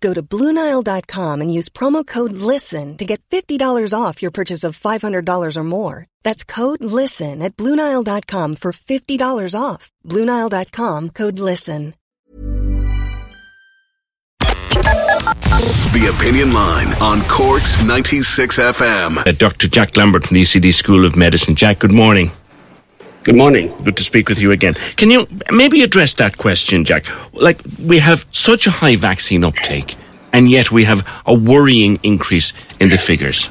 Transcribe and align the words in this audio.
Go 0.00 0.12
to 0.14 0.22
BlueNile.com 0.22 1.40
and 1.40 1.52
use 1.52 1.68
promo 1.68 2.06
code 2.06 2.32
LISTEN 2.32 2.96
to 2.96 3.04
get 3.04 3.22
$50 3.30 3.92
off 3.98 4.20
your 4.22 4.30
purchase 4.30 4.64
of 4.64 4.78
$500 4.78 5.56
or 5.56 5.64
more. 5.64 6.06
That's 6.24 6.44
code 6.44 6.82
LISTEN 6.84 7.42
at 7.42 7.56
BlueNile.com 7.56 8.56
for 8.56 8.72
$50 8.72 9.60
off. 9.60 9.90
BlueNile.com 10.04 11.10
code 11.10 11.38
LISTEN. 11.38 11.94
The 15.96 16.14
Opinion 16.14 16.52
Line 16.52 16.92
on 17.00 17.22
Cork's 17.22 17.82
96 17.82 18.58
FM. 18.58 19.26
Uh, 19.26 19.32
Dr. 19.32 19.66
Jack 19.66 19.96
Lambert 19.96 20.26
from 20.26 20.34
the 20.34 20.42
UCD 20.42 20.74
School 20.74 21.06
of 21.06 21.16
Medicine. 21.16 21.54
Jack, 21.54 21.78
good 21.78 21.92
morning. 21.92 22.30
Good 23.26 23.34
morning. 23.34 23.74
Good 23.82 23.96
to 23.96 24.04
speak 24.04 24.28
with 24.28 24.40
you 24.40 24.52
again. 24.52 24.74
Can 24.94 25.10
you 25.10 25.26
maybe 25.50 25.82
address 25.82 26.14
that 26.14 26.38
question, 26.38 26.84
Jack? 26.84 27.06
Like, 27.34 27.60
we 27.84 27.98
have 27.98 28.24
such 28.30 28.68
a 28.68 28.70
high 28.70 28.94
vaccine 28.94 29.42
uptake, 29.42 29.96
and 30.32 30.48
yet 30.48 30.70
we 30.70 30.84
have 30.84 31.04
a 31.26 31.34
worrying 31.34 31.98
increase 32.04 32.52
in 32.78 32.88
the 32.88 32.96
figures. 32.96 33.50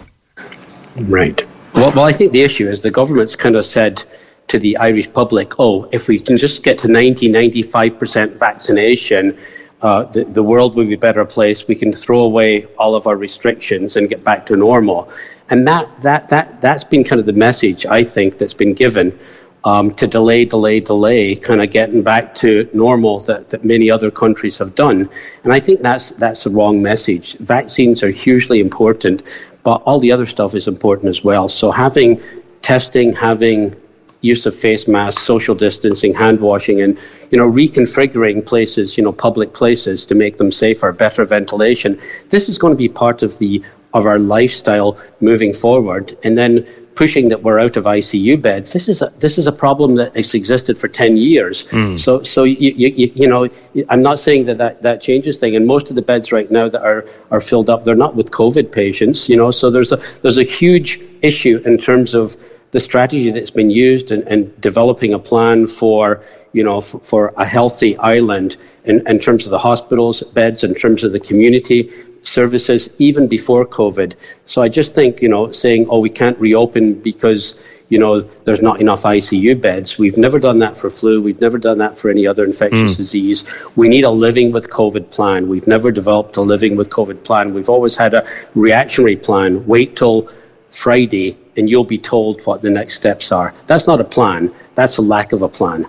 Right. 0.95 1.43
Well, 1.73 1.91
well, 1.91 2.05
I 2.05 2.13
think 2.13 2.31
the 2.31 2.41
issue 2.41 2.69
is 2.69 2.83
the 2.83 2.89
government's 2.89 3.35
kind 3.35 3.57
of 3.57 3.65
said 3.65 4.01
to 4.47 4.59
the 4.59 4.77
Irish 4.77 5.11
public, 5.11 5.59
oh, 5.59 5.89
if 5.91 6.07
we 6.07 6.21
can 6.21 6.37
just 6.37 6.63
get 6.63 6.77
to 6.77 6.87
90, 6.87 7.27
95% 7.27 8.39
vaccination, 8.39 9.37
uh, 9.81 10.05
the, 10.05 10.23
the 10.23 10.41
world 10.41 10.75
will 10.75 10.85
be 10.85 10.93
a 10.93 10.97
better 10.97 11.25
place. 11.25 11.67
We 11.67 11.75
can 11.75 11.91
throw 11.91 12.21
away 12.21 12.63
all 12.79 12.95
of 12.95 13.07
our 13.07 13.17
restrictions 13.17 13.97
and 13.97 14.07
get 14.07 14.23
back 14.23 14.45
to 14.45 14.55
normal. 14.55 15.09
And 15.49 15.67
that, 15.67 16.01
that, 16.01 16.29
that, 16.29 16.61
that's 16.61 16.85
been 16.85 17.03
kind 17.03 17.19
of 17.19 17.25
the 17.25 17.33
message, 17.33 17.85
I 17.85 18.05
think, 18.05 18.37
that's 18.37 18.53
been 18.53 18.73
given 18.73 19.19
um, 19.65 19.91
to 19.95 20.07
delay, 20.07 20.45
delay, 20.45 20.79
delay, 20.79 21.35
kind 21.35 21.61
of 21.61 21.71
getting 21.71 22.03
back 22.03 22.35
to 22.35 22.69
normal 22.71 23.19
that, 23.21 23.49
that 23.49 23.65
many 23.65 23.89
other 23.89 24.11
countries 24.11 24.57
have 24.59 24.75
done. 24.75 25.09
And 25.43 25.51
I 25.51 25.59
think 25.59 25.81
that's, 25.81 26.11
that's 26.11 26.43
the 26.43 26.51
wrong 26.51 26.81
message. 26.81 27.35
Vaccines 27.39 28.03
are 28.03 28.11
hugely 28.11 28.59
important, 28.59 29.23
but 29.63 29.81
all 29.85 29.99
the 29.99 30.11
other 30.11 30.27
stuff 30.27 30.53
is 30.53 30.67
important 30.67 31.09
as 31.09 31.23
well. 31.23 31.49
So 31.49 31.71
having 31.71 32.21
testing, 32.61 33.11
having 33.13 33.75
use 34.21 34.45
of 34.45 34.55
face 34.55 34.87
masks, 34.87 35.21
social 35.21 35.55
distancing, 35.55 36.13
hand 36.13 36.39
washing, 36.39 36.81
and 36.81 36.99
you 37.31 37.37
know 37.37 37.49
reconfiguring 37.49 38.45
places, 38.45 38.97
you 38.97 39.03
know 39.03 39.11
public 39.11 39.53
places 39.53 40.05
to 40.07 40.15
make 40.15 40.37
them 40.37 40.51
safer, 40.51 40.91
better 40.91 41.23
ventilation. 41.25 41.99
This 42.29 42.49
is 42.49 42.57
going 42.57 42.73
to 42.73 42.77
be 42.77 42.89
part 42.89 43.23
of 43.23 43.37
the 43.37 43.63
of 43.93 44.05
our 44.05 44.19
lifestyle 44.19 44.97
moving 45.21 45.53
forward, 45.53 46.17
and 46.23 46.35
then 46.35 46.65
pushing 46.95 47.27
that 47.29 47.43
we're 47.43 47.59
out 47.59 47.77
of 47.77 47.83
ICU 47.83 48.41
beds. 48.41 48.73
This 48.73 48.87
is 48.87 49.01
a, 49.01 49.11
this 49.19 49.37
is 49.37 49.47
a 49.47 49.51
problem 49.51 49.95
that 49.95 50.15
has 50.15 50.33
existed 50.33 50.77
for 50.77 50.87
ten 50.87 51.17
years. 51.17 51.65
Mm. 51.65 51.99
So 51.99 52.23
so 52.23 52.43
you, 52.43 52.73
you, 52.75 53.11
you 53.13 53.27
know 53.27 53.49
I'm 53.89 54.01
not 54.01 54.19
saying 54.19 54.45
that, 54.45 54.57
that 54.57 54.81
that 54.81 55.01
changes 55.01 55.37
thing. 55.37 55.55
And 55.55 55.67
most 55.67 55.89
of 55.89 55.95
the 55.95 56.01
beds 56.01 56.31
right 56.31 56.49
now 56.49 56.69
that 56.69 56.81
are 56.81 57.05
are 57.31 57.41
filled 57.41 57.69
up, 57.69 57.83
they're 57.83 57.95
not 57.95 58.15
with 58.15 58.31
COVID 58.31 58.71
patients. 58.71 59.29
You 59.29 59.37
know, 59.37 59.51
so 59.51 59.69
there's 59.69 59.91
a 59.91 59.97
there's 60.21 60.37
a 60.37 60.43
huge 60.43 60.99
issue 61.21 61.61
in 61.65 61.77
terms 61.77 62.13
of 62.13 62.37
the 62.71 62.79
strategy 62.79 63.31
that's 63.31 63.51
been 63.51 63.69
used 63.69 64.11
and, 64.11 64.23
and 64.23 64.59
developing 64.59 65.13
a 65.13 65.19
plan 65.19 65.67
for 65.67 66.23
you 66.53 66.63
know 66.63 66.81
for, 66.81 66.99
for 66.99 67.33
a 67.37 67.45
healthy 67.45 67.97
island 67.97 68.57
in, 68.85 69.05
in 69.07 69.19
terms 69.19 69.45
of 69.45 69.51
the 69.51 69.57
hospitals 69.57 70.23
beds 70.33 70.63
in 70.63 70.73
terms 70.73 71.03
of 71.03 71.11
the 71.11 71.19
community 71.19 71.91
services 72.27 72.89
even 72.97 73.27
before 73.27 73.65
COVID. 73.65 74.15
So 74.45 74.61
I 74.61 74.69
just 74.69 74.93
think, 74.93 75.21
you 75.21 75.29
know, 75.29 75.51
saying, 75.51 75.87
oh, 75.89 75.99
we 75.99 76.09
can't 76.09 76.37
reopen 76.39 76.95
because, 76.95 77.55
you 77.89 77.99
know, 77.99 78.21
there's 78.21 78.61
not 78.61 78.81
enough 78.81 79.03
ICU 79.03 79.59
beds. 79.61 79.97
We've 79.97 80.17
never 80.17 80.39
done 80.39 80.59
that 80.59 80.77
for 80.77 80.89
flu. 80.89 81.21
We've 81.21 81.39
never 81.39 81.57
done 81.57 81.77
that 81.79 81.97
for 81.97 82.09
any 82.09 82.27
other 82.27 82.43
infectious 82.43 82.93
mm. 82.93 82.97
disease. 82.97 83.43
We 83.75 83.87
need 83.87 84.03
a 84.03 84.11
living 84.11 84.51
with 84.51 84.69
COVID 84.69 85.11
plan. 85.11 85.47
We've 85.47 85.67
never 85.67 85.91
developed 85.91 86.37
a 86.37 86.41
living 86.41 86.75
with 86.75 86.89
COVID 86.89 87.23
plan. 87.23 87.53
We've 87.53 87.69
always 87.69 87.95
had 87.95 88.13
a 88.13 88.27
reactionary 88.55 89.17
plan. 89.17 89.65
Wait 89.65 89.95
till 89.95 90.29
Friday 90.69 91.37
and 91.57 91.69
you'll 91.69 91.85
be 91.85 91.97
told 91.97 92.41
what 92.41 92.61
the 92.61 92.69
next 92.69 92.95
steps 92.95 93.31
are. 93.31 93.53
That's 93.67 93.87
not 93.87 94.01
a 94.01 94.03
plan. 94.03 94.53
That's 94.75 94.97
a 94.97 95.01
lack 95.01 95.31
of 95.31 95.41
a 95.41 95.47
plan. 95.47 95.85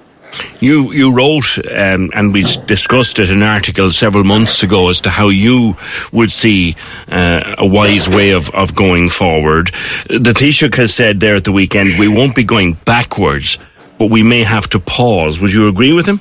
You 0.61 0.93
you 0.93 1.15
wrote 1.15 1.59
um, 1.67 2.11
and 2.15 2.33
we 2.33 2.43
discussed 2.67 3.19
it 3.19 3.31
in 3.31 3.39
an 3.39 3.43
article 3.43 3.91
several 3.91 4.25
months 4.25 4.63
ago 4.63 4.91
as 4.91 5.03
to 5.03 5.11
how 5.11 5.29
you 5.29 5.77
would 6.13 6.31
see 6.31 6.77
uh, 7.09 7.55
a 7.59 7.67
wise 7.67 8.09
way 8.09 8.31
of, 8.31 8.51
of 8.51 8.75
going 8.75 9.09
forward. 9.09 9.69
The 10.09 10.33
Taoiseach 10.33 10.75
has 10.77 10.95
said 10.95 11.21
there 11.21 11.37
at 11.37 11.45
the 11.45 11.53
weekend 11.53 11.99
we 11.99 12.09
won't 12.09 12.35
be 12.35 12.45
going 12.45 12.75
backwards, 12.75 13.59
but 13.99 14.11
we 14.11 14.23
may 14.23 14.45
have 14.45 14.69
to 14.71 14.81
pause. 14.81 15.41
Would 15.41 15.53
you 15.53 15.69
agree 15.69 15.93
with 15.93 16.07
him? 16.07 16.21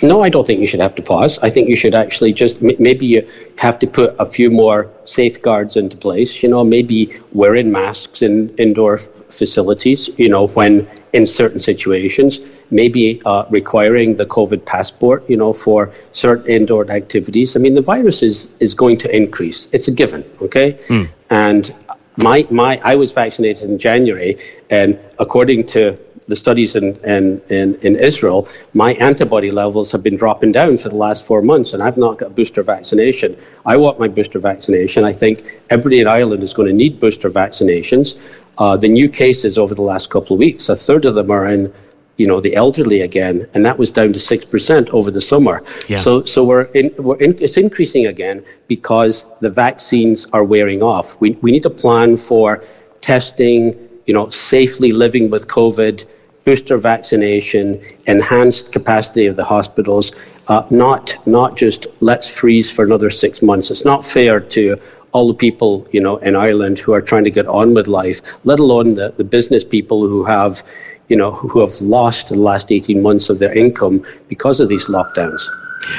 No, 0.00 0.22
I 0.22 0.28
don't 0.28 0.46
think 0.46 0.60
you 0.60 0.66
should 0.66 0.80
have 0.80 0.94
to 0.94 1.02
pause. 1.02 1.38
I 1.40 1.50
think 1.50 1.68
you 1.68 1.74
should 1.74 1.94
actually 1.94 2.32
just 2.32 2.62
maybe 2.62 3.06
you 3.06 3.28
have 3.58 3.80
to 3.80 3.86
put 3.88 4.14
a 4.20 4.26
few 4.26 4.48
more 4.50 4.90
safeguards 5.04 5.76
into 5.76 5.96
place. 5.96 6.40
You 6.42 6.48
know, 6.50 6.62
maybe 6.62 7.18
wearing 7.32 7.72
masks 7.72 8.22
in 8.22 8.54
indoor 8.56 8.98
facilities. 8.98 10.08
You 10.16 10.28
know, 10.28 10.46
when 10.46 10.88
in 11.12 11.26
certain 11.26 11.58
situations, 11.58 12.40
maybe 12.70 13.20
uh, 13.24 13.44
requiring 13.50 14.16
the 14.16 14.26
COVID 14.26 14.64
passport. 14.64 15.28
You 15.28 15.36
know, 15.36 15.52
for 15.52 15.92
certain 16.12 16.46
indoor 16.50 16.90
activities. 16.90 17.56
I 17.56 17.60
mean, 17.60 17.74
the 17.74 17.82
virus 17.82 18.22
is 18.22 18.48
is 18.60 18.74
going 18.74 18.98
to 18.98 19.16
increase. 19.16 19.68
It's 19.72 19.88
a 19.88 19.92
given. 19.92 20.24
Okay, 20.42 20.78
mm. 20.88 21.08
and 21.30 21.74
my 22.16 22.46
my 22.50 22.80
I 22.82 22.96
was 22.96 23.12
vaccinated 23.12 23.70
in 23.70 23.78
January, 23.78 24.38
and 24.70 24.98
according 25.18 25.66
to 25.68 25.98
the 26.28 26.36
studies 26.36 26.76
in, 26.76 26.94
in, 27.04 27.40
in, 27.48 27.74
in, 27.76 27.96
Israel, 27.96 28.46
my 28.74 28.92
antibody 28.94 29.50
levels 29.50 29.90
have 29.90 30.02
been 30.02 30.16
dropping 30.16 30.52
down 30.52 30.76
for 30.76 30.90
the 30.90 30.96
last 30.96 31.26
four 31.26 31.40
months, 31.40 31.72
and 31.72 31.82
I've 31.82 31.96
not 31.96 32.18
got 32.18 32.34
booster 32.34 32.62
vaccination. 32.62 33.36
I 33.64 33.78
want 33.78 33.98
my 33.98 34.08
booster 34.08 34.38
vaccination. 34.38 35.04
I 35.04 35.14
think 35.14 35.60
everybody 35.70 36.00
in 36.00 36.06
Ireland 36.06 36.42
is 36.42 36.52
going 36.52 36.68
to 36.68 36.74
need 36.74 37.00
booster 37.00 37.30
vaccinations. 37.30 38.16
Uh, 38.58 38.76
the 38.76 38.88
new 38.88 39.08
cases 39.08 39.56
over 39.56 39.74
the 39.74 39.82
last 39.82 40.10
couple 40.10 40.34
of 40.34 40.38
weeks, 40.38 40.68
a 40.68 40.76
third 40.76 41.06
of 41.06 41.14
them 41.14 41.30
are 41.30 41.46
in 41.46 41.72
you 42.18 42.26
know 42.26 42.40
the 42.40 42.54
elderly 42.54 43.00
again, 43.00 43.48
and 43.54 43.64
that 43.64 43.78
was 43.78 43.90
down 43.90 44.12
to 44.12 44.20
six 44.20 44.44
percent 44.44 44.90
over 44.90 45.10
the 45.10 45.20
summer. 45.20 45.62
Yeah. 45.88 46.00
So 46.00 46.24
so 46.24 46.44
we're 46.44 46.68
in, 46.74 46.92
we're 46.98 47.16
in, 47.16 47.38
it's 47.40 47.56
increasing 47.56 48.06
again 48.06 48.44
because 48.66 49.24
the 49.40 49.50
vaccines 49.50 50.26
are 50.32 50.44
wearing 50.44 50.82
off. 50.82 51.18
We 51.20 51.30
we 51.40 51.52
need 51.52 51.64
a 51.64 51.70
plan 51.70 52.16
for 52.16 52.62
testing, 53.00 53.88
you 54.06 54.14
know, 54.14 54.28
safely 54.30 54.92
living 54.92 55.30
with 55.30 55.46
COVID, 55.46 56.04
booster 56.44 56.76
vaccination, 56.76 57.80
enhanced 58.06 58.72
capacity 58.72 59.26
of 59.26 59.36
the 59.36 59.44
hospitals, 59.44 60.12
uh, 60.48 60.66
not 60.70 61.16
not 61.26 61.56
just 61.56 61.86
let's 62.00 62.28
freeze 62.28 62.70
for 62.70 62.84
another 62.84 63.10
six 63.10 63.42
months. 63.42 63.70
It's 63.70 63.84
not 63.84 64.04
fair 64.04 64.40
to 64.40 64.76
all 65.12 65.28
the 65.28 65.34
people 65.34 65.86
you 65.92 66.00
know 66.00 66.16
in 66.18 66.34
Ireland 66.34 66.78
who 66.80 66.92
are 66.92 67.00
trying 67.00 67.24
to 67.24 67.30
get 67.30 67.46
on 67.46 67.74
with 67.74 67.86
life, 67.86 68.20
let 68.44 68.58
alone 68.58 68.94
the, 68.94 69.14
the 69.16 69.24
business 69.24 69.62
people 69.62 70.06
who 70.08 70.24
have 70.24 70.64
you 71.08 71.16
know 71.16 71.32
who 71.32 71.60
have 71.60 71.80
lost 71.80 72.28
the 72.28 72.36
last 72.36 72.70
18 72.70 73.02
months 73.02 73.30
of 73.30 73.38
their 73.38 73.52
income 73.52 74.04
because 74.28 74.60
of 74.60 74.68
these 74.68 74.86
lockdowns. 74.86 75.42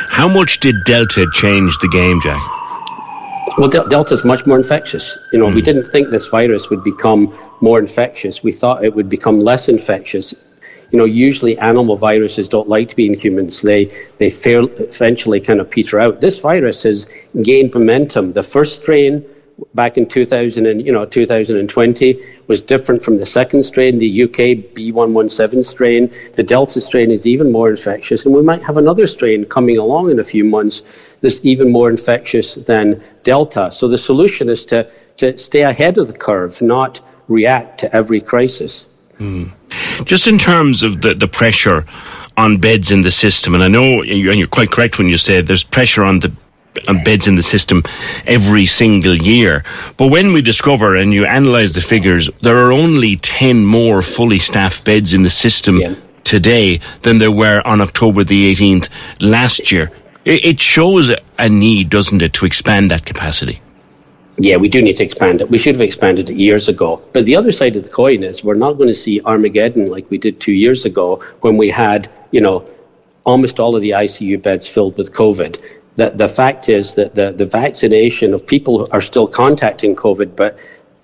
How 0.10 0.28
much 0.28 0.60
did 0.60 0.76
Delta 0.86 1.28
change 1.34 1.78
the 1.80 1.88
game, 1.88 2.20
Jack? 2.22 2.42
Well, 3.58 3.70
Delta 3.70 4.14
is 4.14 4.24
much 4.24 4.46
more 4.46 4.58
infectious. 4.58 5.18
You 5.34 5.40
know, 5.40 5.48
mm. 5.48 5.56
we 5.56 5.62
hmm. 5.62 5.66
didn't 5.66 5.86
think 5.86 6.10
this 6.10 6.28
virus 6.28 6.70
would 6.70 6.84
become 6.84 7.34
more 7.62 7.80
infectious. 7.80 8.44
We 8.44 8.52
thought 8.52 8.86
it 8.86 8.96
would 8.96 9.10
become 9.10 9.40
less 9.40 9.68
infectious. 9.68 10.34
You 10.92 10.98
know, 10.98 11.06
usually 11.06 11.58
animal 11.58 11.96
viruses 11.96 12.48
don't 12.48 12.70
like 12.70 12.88
to 12.90 12.96
be 12.96 13.08
in 13.08 13.14
humans. 13.14 13.62
They 13.62 13.92
they 14.18 14.30
fail, 14.30 14.70
eventually 14.80 15.42
kind 15.42 15.60
of 15.60 15.70
peter 15.70 16.00
out. 16.00 16.22
This 16.22 16.40
virus 16.40 16.84
has 16.84 17.10
gained 17.44 17.74
momentum. 17.74 18.34
The 18.34 18.44
first 18.44 18.82
strain 18.82 19.26
back 19.74 19.98
in 19.98 20.06
2000 20.06 20.66
and 20.66 20.86
you 20.86 20.92
know 20.92 21.06
2020 21.06 22.20
was 22.48 22.62
different 22.62 23.04
from 23.04 23.18
the 23.18 23.26
second 23.26 23.64
strain, 23.64 24.00
the 24.00 24.24
UK 24.24 24.74
B117 24.74 25.64
strain. 25.64 26.12
The 26.34 26.44
Delta 26.44 26.82
strain 26.82 27.12
is 27.12 27.26
even 27.28 27.52
more 27.52 27.70
infectious, 27.70 28.26
and 28.26 28.34
we 28.34 28.42
might 28.42 28.64
have 28.64 28.78
another 28.78 29.08
strain 29.08 29.46
coming 29.46 29.78
along 29.78 30.10
in 30.10 30.20
a 30.20 30.24
few 30.24 30.44
months 30.44 30.84
that's 31.22 31.40
even 31.44 31.72
more 31.72 31.90
infectious 31.90 32.56
than 32.56 33.02
Delta. 33.24 33.72
So 33.72 33.88
the 33.88 33.98
solution 33.98 34.50
is 34.50 34.66
to 34.66 34.90
to 35.18 35.38
stay 35.38 35.62
ahead 35.62 35.98
of 35.98 36.08
the 36.08 36.18
curve, 36.18 36.62
not 36.62 37.02
react 37.28 37.80
to 37.82 37.96
every 37.96 38.22
crisis. 38.22 38.88
Mm. 39.18 39.52
Just 40.06 40.28
in 40.28 40.38
terms 40.38 40.82
of 40.82 41.02
the, 41.02 41.14
the 41.14 41.28
pressure 41.28 41.86
on 42.38 42.58
beds 42.58 42.90
in 42.90 43.02
the 43.02 43.12
system, 43.12 43.54
and 43.54 43.64
I 43.64 43.68
know, 43.68 44.02
and 44.02 44.08
you're 44.08 44.48
quite 44.48 44.72
correct 44.72 44.98
when 44.98 45.10
you 45.10 45.18
say 45.18 45.42
there's 45.42 45.64
pressure 45.64 46.06
on 46.06 46.22
the 46.22 46.32
beds 47.04 47.28
in 47.28 47.36
the 47.36 47.42
system 47.42 47.84
every 48.26 48.66
single 48.66 49.16
year. 49.16 49.64
But 49.98 50.12
when 50.12 50.34
we 50.34 50.42
discover 50.42 50.96
and 50.96 51.14
you 51.14 51.26
analyse 51.26 51.74
the 51.74 51.82
figures, 51.82 52.30
there 52.42 52.58
are 52.58 52.72
only 52.72 53.16
10 53.16 53.66
more 53.66 54.02
fully 54.02 54.40
staffed 54.40 54.86
beds 54.86 55.14
in 55.14 55.24
the 55.24 55.30
system 55.30 55.78
yeah. 55.78 55.96
today 56.24 56.80
than 57.02 57.18
there 57.18 57.32
were 57.32 57.62
on 57.66 57.82
October 57.82 58.24
the 58.24 58.52
18th 58.52 58.90
last 59.20 59.72
year. 59.72 59.92
It 60.26 60.60
shows 60.60 61.12
a 61.38 61.50
need, 61.50 61.90
doesn't 61.90 62.22
it, 62.22 62.34
to 62.34 62.46
expand 62.46 62.92
that 62.92 63.06
capacity? 63.06 63.62
Yeah, 64.38 64.58
we 64.58 64.70
do 64.70 64.82
need 64.82 64.96
to 64.98 65.04
expand 65.04 65.42
it. 65.42 65.50
We 65.50 65.58
should 65.58 65.76
have 65.76 65.82
expanded 65.82 66.30
it 66.30 66.38
years 66.38 66.70
ago. 66.70 67.02
But 67.14 67.26
the 67.26 67.36
other 67.36 67.52
side 67.52 67.76
of 67.76 67.84
the 67.84 67.90
coin 67.90 68.24
is 68.24 68.44
we're 68.44 68.54
not 68.54 68.74
going 68.74 68.88
to 68.88 68.96
see 68.96 69.22
Armageddon 69.22 69.86
like 69.86 70.10
we 70.10 70.18
did 70.18 70.40
two 70.40 70.54
years 70.54 70.86
ago 70.86 71.24
when 71.42 71.58
we 71.58 71.70
had, 71.70 72.10
you 72.32 72.40
know, 72.40 72.66
almost 73.26 73.60
all 73.60 73.76
of 73.76 73.82
the 73.82 73.92
ICU 73.92 74.42
beds 74.42 74.68
filled 74.68 74.98
with 74.98 75.12
COVID. 75.14 75.62
The, 76.00 76.12
the 76.12 76.30
fact 76.30 76.70
is 76.70 76.96
that 76.96 77.14
the, 77.14 77.34
the 77.34 77.46
vaccination 77.46 78.34
of 78.34 78.48
people 78.48 78.88
are 78.94 79.02
still 79.02 79.28
contacting 79.28 79.98
COVID, 79.98 80.34
but 80.34 80.58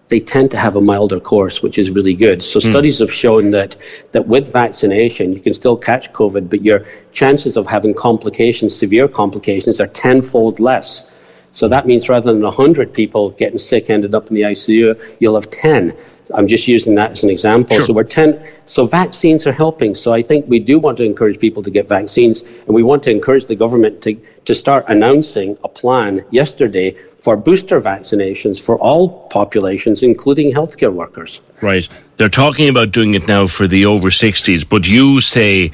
they 0.07 0.21
tend 0.21 0.51
to 0.51 0.57
have 0.57 0.77
a 0.77 0.81
milder 0.81 1.19
course, 1.19 1.62
which 1.62 1.77
is 1.77 1.92
really 1.92 2.13
good. 2.13 2.42
So 2.42 2.59
mm. 2.59 2.69
studies 2.69 3.00
have 3.00 3.12
shown 3.12 3.51
that 3.51 3.75
that 4.13 4.25
with 4.25 4.53
vaccination, 4.53 5.33
you 5.33 5.42
can 5.42 5.53
still 5.53 5.75
catch 5.75 6.13
COVID, 6.13 6.50
but 6.50 6.63
your 6.63 6.86
chances 7.12 7.57
of 7.57 7.68
having 7.68 7.94
complications, 7.94 8.74
severe 8.74 9.09
complications, 9.09 9.81
are 9.81 9.88
tenfold 9.88 10.62
less. 10.62 11.06
So 11.51 11.68
that 11.68 11.86
means 11.86 12.07
rather 12.07 12.31
than 12.31 12.44
100 12.44 12.94
people 12.94 13.31
getting 13.31 13.59
sick 13.59 13.89
ended 13.89 14.15
up 14.15 14.30
in 14.30 14.36
the 14.36 14.44
ICU, 14.44 15.18
you'll 15.19 15.36
have 15.36 15.50
10. 15.50 15.94
I'm 16.33 16.48
just 16.48 16.68
using 16.68 16.95
that 16.95 17.12
as 17.12 17.24
an 17.24 17.30
example. 17.30 17.75
Sure. 17.75 17.86
So 17.86 17.94
we're 17.94 18.04
10. 18.04 18.45
So 18.66 18.88
vaccines 18.88 19.45
are 19.45 19.51
helping. 19.51 19.94
So 19.94 20.13
I 20.13 20.22
think 20.22 20.48
we 20.48 20.60
do 20.60 20.80
want 20.80 20.98
to 20.98 21.04
encourage 21.04 21.39
people 21.39 21.62
to 21.63 21.69
get 21.69 21.88
vaccines, 21.88 22.42
and 22.42 22.69
we 22.69 22.83
want 22.83 23.04
to 23.04 23.12
encourage 23.12 23.45
the 23.45 23.56
government 23.56 24.01
to, 24.04 24.19
to 24.45 24.56
start 24.56 24.86
announcing 24.88 25.57
a 25.63 25.69
plan 25.69 26.25
yesterday 26.31 26.95
for 27.18 27.36
booster 27.36 27.81
vaccinations 27.81 28.62
for 28.62 28.77
all 28.80 29.27
populations, 29.30 30.04
including 30.04 30.54
healthcare 30.54 30.94
workers. 30.94 31.42
Right. 31.62 31.88
They're 32.18 32.30
talking 32.30 32.69
about 32.69 32.92
doing 32.92 33.16
it 33.16 33.28
now 33.28 33.48
for 33.48 33.68
the 33.68 33.86
over 33.88 34.10
60s, 34.10 34.68
but 34.68 34.88
you 34.88 35.19
say 35.21 35.71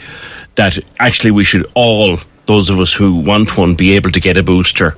that 0.56 0.80
actually 1.00 1.32
we 1.32 1.44
should 1.44 1.66
all, 1.76 2.18
those 2.46 2.70
of 2.70 2.80
us 2.80 2.94
who 2.94 3.16
want 3.16 3.58
one, 3.58 3.76
be 3.76 3.96
able 3.96 4.12
to 4.12 4.20
get 4.20 4.38
a 4.38 4.44
booster. 4.44 4.96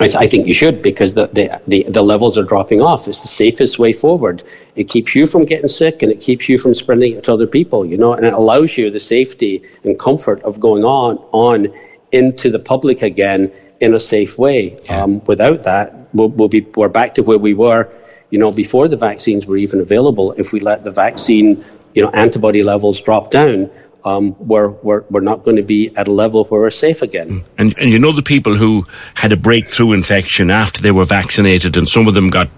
I, 0.00 0.08
th- 0.08 0.16
I, 0.16 0.26
think 0.26 0.46
you 0.46 0.52
should 0.52 0.82
because 0.82 1.14
the, 1.14 1.28
the, 1.28 1.60
the, 1.66 1.84
the, 1.88 2.02
levels 2.02 2.36
are 2.36 2.42
dropping 2.42 2.82
off. 2.82 3.08
It's 3.08 3.22
the 3.22 3.28
safest 3.28 3.78
way 3.78 3.94
forward. 3.94 4.42
It 4.74 4.90
keeps 4.90 5.14
you 5.14 5.26
from 5.26 5.42
getting 5.42 5.68
sick 5.68 6.02
and 6.02 6.12
it 6.12 6.20
keeps 6.20 6.50
you 6.50 6.58
from 6.58 6.74
spreading 6.74 7.16
it 7.16 7.24
to 7.24 7.32
other 7.32 7.46
people, 7.46 7.86
you 7.86 7.96
know, 7.96 8.12
and 8.12 8.26
it 8.26 8.34
allows 8.34 8.76
you 8.76 8.90
the 8.90 9.00
safety 9.00 9.62
and 9.84 9.98
comfort 9.98 10.42
of 10.42 10.60
going 10.60 10.84
on 10.84 11.16
on 11.32 11.72
into 12.12 12.50
the 12.50 12.58
public 12.58 13.02
again 13.02 13.50
in 13.80 13.94
a 13.94 14.00
safe 14.00 14.38
way. 14.38 14.76
Yeah. 14.84 15.04
Um, 15.04 15.24
without 15.24 15.62
that, 15.62 16.08
we'll, 16.12 16.28
we'll 16.28 16.48
be 16.48 16.60
we're 16.60 16.88
back 16.88 17.14
to 17.14 17.22
where 17.22 17.38
we 17.38 17.54
were, 17.54 17.90
you 18.30 18.38
know, 18.38 18.50
before 18.50 18.88
the 18.88 18.96
vaccines 18.96 19.46
were 19.46 19.56
even 19.56 19.80
available. 19.80 20.32
If 20.32 20.52
we 20.52 20.60
let 20.60 20.84
the 20.84 20.90
vaccine, 20.90 21.64
you 21.94 22.02
know, 22.02 22.10
antibody 22.10 22.62
levels 22.62 23.00
drop 23.00 23.30
down, 23.30 23.70
um, 24.06 24.36
we're, 24.38 24.68
we're, 24.68 25.04
we're 25.10 25.20
not 25.20 25.42
going 25.42 25.56
to 25.56 25.64
be 25.64 25.90
at 25.96 26.06
a 26.06 26.12
level 26.12 26.44
where 26.44 26.60
we're 26.60 26.70
safe 26.70 27.02
again. 27.02 27.28
Mm. 27.28 27.44
And, 27.58 27.78
and 27.78 27.90
you 27.90 27.98
know 27.98 28.12
the 28.12 28.22
people 28.22 28.54
who 28.54 28.84
had 29.14 29.32
a 29.32 29.36
breakthrough 29.36 29.92
infection 29.92 30.48
after 30.48 30.80
they 30.80 30.92
were 30.92 31.04
vaccinated, 31.04 31.76
and 31.76 31.88
some 31.88 32.06
of 32.06 32.14
them 32.14 32.30
got, 32.30 32.48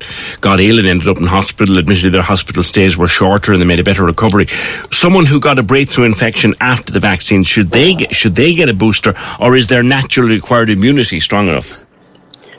got 0.43 0.61
ill 0.61 0.79
and 0.79 0.87
ended 0.87 1.09
up 1.09 1.17
in 1.17 1.25
hospital. 1.25 1.79
Admittedly, 1.79 2.11
their 2.11 2.23
hospital 2.23 2.63
stays 2.63 2.99
were 2.99 3.09
shorter 3.09 3.55
and 3.55 3.63
they 3.63 3.67
made 3.67 3.81
a 3.81 3.85
better 3.85 4.05
recovery. 4.05 4.47
Someone 4.91 5.25
who 5.25 5.41
got 5.41 5.59
a 5.59 5.63
breakthrough 5.63 6.05
infection 6.05 6.55
after 6.61 6.93
the 6.93 7.01
vaccine, 7.01 7.43
should 7.43 7.71
they 7.71 7.95
get, 7.95 8.15
should 8.15 8.35
they 8.35 8.55
get 8.55 8.69
a 8.69 8.75
booster, 8.75 9.15
or 9.41 9.57
is 9.57 9.69
their 9.69 9.83
naturally 9.83 10.37
acquired 10.37 10.69
immunity 10.69 11.19
strong 11.19 11.49
enough? 11.49 11.87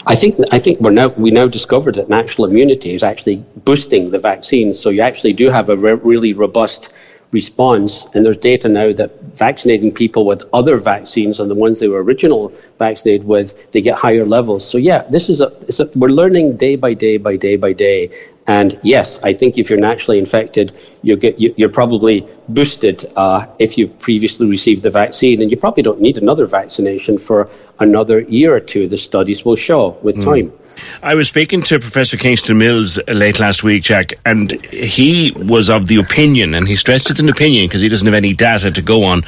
I 0.08 0.16
think 0.16 0.40
I 0.52 0.58
think 0.58 0.80
we're 0.80 0.90
now 0.90 1.10
we 1.10 1.30
now 1.30 1.48
discovered 1.48 1.96
that 1.96 2.10
natural 2.10 2.48
immunity 2.50 2.96
is 2.96 3.04
actually 3.04 3.46
boosting 3.56 4.10
the 4.10 4.18
vaccine. 4.18 4.74
So 4.74 4.90
you 4.90 5.02
actually 5.02 5.34
do 5.34 5.52
have 5.52 5.70
a 5.70 5.78
re- 5.78 5.94
really 5.94 6.34
robust 6.34 6.92
response. 7.32 8.08
And 8.14 8.26
there's 8.26 8.38
data 8.38 8.70
now 8.70 8.92
that 8.94 9.22
vaccinating 9.36 9.94
people 9.94 10.26
with 10.26 10.48
other 10.54 10.78
vaccines 10.78 11.38
than 11.38 11.48
the 11.48 11.56
ones 11.56 11.80
they 11.80 11.88
were 11.88 12.04
originally 12.04 12.54
vaccinated 12.78 13.26
with, 13.26 13.72
they 13.72 13.82
get 13.82 14.00
higher 14.00 14.26
levels. 14.26 14.68
So 14.68 14.78
yeah, 14.78 15.04
this 15.04 15.30
is 15.30 15.42
a, 15.42 15.48
a 15.48 15.90
we're 15.96 16.10
learning 16.10 16.58
day 16.58 16.76
by 16.76 16.94
day 16.94 17.18
by 17.18 17.36
day 17.36 17.56
by 17.56 17.74
day. 17.74 18.10
And 18.48 18.80
yes, 18.82 19.20
I 19.22 19.34
think 19.34 19.60
if 19.60 19.70
you're 19.70 19.80
naturally 19.80 20.18
infected, 20.18 20.74
you 21.02 21.16
get, 21.16 21.40
you, 21.40 21.66
are 21.66 21.70
probably 21.70 22.28
boosted 22.48 23.12
uh, 23.16 23.48
if 23.60 23.78
you've 23.78 23.98
previously 24.00 24.48
received 24.48 24.84
the 24.84 24.90
vaccine, 24.90 25.42
and 25.42 25.52
you 25.52 25.58
probably 25.58 25.84
don't 25.84 26.02
need 26.02 26.18
another 26.18 26.46
vaccination 26.46 27.18
for 27.18 27.50
another 27.80 28.20
year 28.22 28.54
or 28.54 28.60
two. 28.60 28.88
The 28.88 28.98
studies 28.98 29.46
will 29.46 29.56
show 29.56 29.98
with 30.02 30.18
mm. 30.18 30.26
time. 30.26 30.54
I 31.02 31.16
was 31.16 31.28
speaking 31.28 31.62
to 31.64 31.80
Professor 31.80 32.18
Kingston 32.18 32.58
Mills 32.58 33.00
late 33.08 33.40
last 33.40 33.64
week, 33.64 33.84
Jack, 33.84 34.14
and 34.26 34.52
he 34.66 35.32
was 35.36 35.70
of 35.70 35.88
the 35.88 35.98
opinion, 35.98 36.54
and 36.54 36.68
he 36.68 36.76
stressed 36.76 37.10
it's 37.10 37.20
an 37.20 37.30
opinion 37.30 37.68
because 37.68 37.82
he 37.82 37.90
doesn't 37.90 38.06
have 38.06 38.14
any 38.14 38.34
data 38.34 38.72
to 38.72 38.82
go 38.82 39.04
on, 39.06 39.24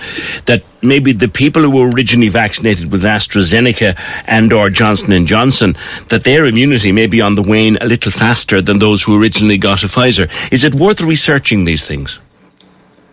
that 0.46 0.64
maybe 0.82 1.14
the 1.14 1.28
people 1.28 1.62
who 1.62 1.70
were 1.70 1.90
originally 1.90 2.28
vaccinated 2.28 2.92
with 2.92 3.04
AstraZeneca 3.04 3.98
and 4.26 4.52
or 4.52 4.70
Johnson 4.70 5.12
and 5.12 5.28
Johnson, 5.28 5.76
that 6.10 6.24
their 6.24 6.46
immunity 6.46 6.92
may 6.92 7.08
be 7.08 7.22
on 7.22 7.36
the 7.36 7.44
wane 7.44 7.78
a 7.78 7.86
little 7.86 8.12
faster 8.12 8.62
than 8.62 8.80
those 8.80 9.04
who 9.04 9.20
originally 9.20 9.58
got 9.58 9.84
a 9.84 9.88
Pfizer. 9.88 10.30
Is 10.52 10.64
it 10.64 10.76
worth 10.76 11.02
researching 11.02 11.61
these 11.66 11.86
things? 11.86 12.20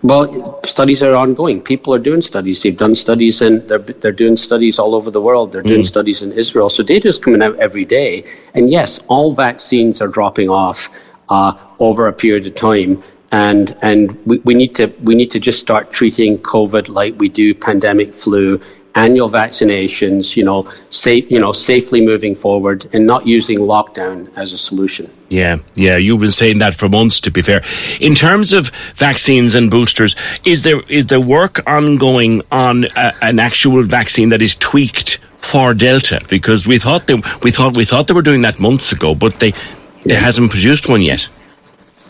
Well, 0.02 0.60
studies 0.64 1.02
are 1.02 1.16
ongoing. 1.16 1.60
People 1.60 1.92
are 1.92 1.98
doing 1.98 2.20
studies. 2.20 2.62
They've 2.62 2.76
done 2.76 2.94
studies 2.94 3.42
and 3.42 3.68
they're, 3.68 3.78
they're 3.78 4.12
doing 4.12 4.36
studies 4.36 4.78
all 4.78 4.94
over 4.94 5.10
the 5.10 5.20
world. 5.20 5.50
They're 5.50 5.62
doing 5.62 5.80
mm. 5.80 5.86
studies 5.86 6.22
in 6.22 6.30
Israel. 6.32 6.70
So 6.70 6.84
data 6.84 7.08
is 7.08 7.18
coming 7.18 7.42
out 7.42 7.56
every 7.58 7.84
day. 7.84 8.24
And 8.54 8.70
yes, 8.70 9.00
all 9.08 9.34
vaccines 9.34 10.00
are 10.00 10.06
dropping 10.06 10.50
off 10.50 10.88
uh, 11.28 11.54
over 11.80 12.06
a 12.06 12.12
period 12.12 12.46
of 12.46 12.54
time 12.54 13.02
and 13.30 13.76
and 13.82 14.18
we, 14.26 14.38
we 14.38 14.54
need 14.54 14.74
to 14.76 14.86
we 15.02 15.14
need 15.14 15.30
to 15.32 15.40
just 15.40 15.60
start 15.60 15.92
treating 15.92 16.38
COVID 16.38 16.88
like 16.88 17.18
we 17.18 17.28
do 17.28 17.54
pandemic 17.54 18.14
flu, 18.14 18.60
annual 18.98 19.30
vaccinations, 19.30 20.36
you 20.36 20.44
know, 20.44 20.66
safe 20.90 21.30
you 21.30 21.38
know, 21.38 21.52
safely 21.52 22.00
moving 22.04 22.34
forward 22.34 22.88
and 22.92 23.06
not 23.06 23.26
using 23.26 23.58
lockdown 23.58 24.30
as 24.36 24.52
a 24.52 24.58
solution. 24.58 25.10
Yeah, 25.28 25.58
yeah, 25.74 25.96
you've 25.96 26.20
been 26.20 26.32
saying 26.32 26.58
that 26.58 26.74
for 26.74 26.88
months. 26.88 27.20
To 27.20 27.30
be 27.30 27.42
fair, 27.42 27.62
in 28.00 28.14
terms 28.14 28.52
of 28.52 28.70
vaccines 28.94 29.54
and 29.54 29.70
boosters, 29.70 30.16
is 30.44 30.64
there 30.64 30.80
is 30.88 31.06
there 31.06 31.20
work 31.20 31.60
ongoing 31.66 32.42
on 32.50 32.86
a, 32.96 33.12
an 33.22 33.38
actual 33.38 33.82
vaccine 33.84 34.30
that 34.30 34.42
is 34.42 34.56
tweaked 34.56 35.20
for 35.38 35.74
Delta? 35.74 36.20
Because 36.28 36.66
we 36.66 36.78
thought 36.78 37.06
they 37.06 37.14
we 37.42 37.50
thought 37.50 37.76
we 37.76 37.84
thought 37.84 38.08
they 38.08 38.14
were 38.14 38.28
doing 38.30 38.42
that 38.42 38.58
months 38.58 38.92
ago, 38.92 39.14
but 39.14 39.36
they 39.36 39.52
they 40.04 40.16
hasn't 40.16 40.50
produced 40.50 40.88
one 40.88 41.02
yet. 41.02 41.28